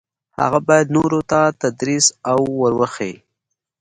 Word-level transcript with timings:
هغه 0.39 0.59
باید 0.67 0.87
نورو 0.97 1.19
ته 1.29 1.39
تدریس 1.61 2.05
او 2.31 2.39
ور 2.59 2.73
وښيي. 2.79 3.15